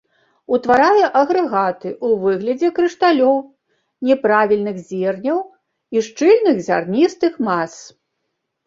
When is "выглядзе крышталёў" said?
2.23-3.37